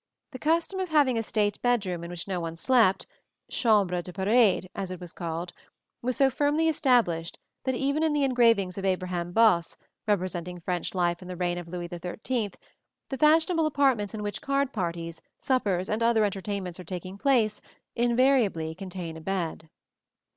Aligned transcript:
]The 0.30 0.38
custom 0.38 0.78
of 0.78 0.90
having 0.90 1.18
a 1.18 1.24
state 1.24 1.60
bedroom 1.60 2.04
in 2.04 2.10
which 2.12 2.28
no 2.28 2.38
one 2.38 2.56
slept 2.56 3.04
(chambre 3.50 4.00
de 4.00 4.12
parade, 4.12 4.70
as 4.76 4.92
it 4.92 5.00
was 5.00 5.12
called) 5.12 5.52
was 6.02 6.16
so 6.16 6.30
firmly 6.30 6.68
established 6.68 7.40
that 7.64 7.74
even 7.74 8.04
in 8.04 8.12
the 8.12 8.22
engravings 8.22 8.78
of 8.78 8.84
Abraham 8.84 9.32
Bosse, 9.32 9.76
representing 10.06 10.60
French 10.60 10.94
life 10.94 11.20
in 11.20 11.26
the 11.26 11.34
reign 11.34 11.58
of 11.58 11.66
Louis 11.66 11.88
XIII, 11.88 12.52
the 13.08 13.18
fashionable 13.18 13.66
apartments 13.66 14.14
in 14.14 14.22
which 14.22 14.40
card 14.40 14.72
parties, 14.72 15.20
suppers, 15.36 15.88
and 15.90 16.00
other 16.00 16.22
entertainments 16.24 16.78
are 16.78 16.84
taking 16.84 17.18
place, 17.18 17.60
invariably 17.96 18.72
contain 18.76 19.16
a 19.16 19.20
bed. 19.20 19.68